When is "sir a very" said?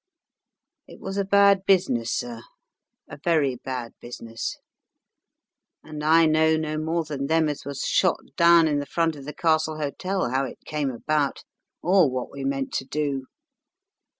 2.11-3.57